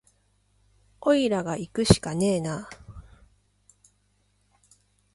[1.01, 2.67] おいらがいくしかねえな